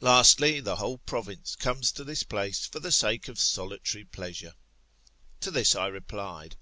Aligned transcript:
Lastly, 0.00 0.60
the 0.60 0.76
whole 0.76 0.98
province 0.98 1.56
comes 1.56 1.90
to 1.90 2.04
this 2.04 2.22
place, 2.22 2.64
for 2.66 2.78
the 2.78 2.92
sake 2.92 3.26
of 3.26 3.40
solitary 3.40 4.04
pleasure. 4.04 4.54
To 5.40 5.50
this 5.50 5.74
I 5.74 5.88
replied. 5.88 6.54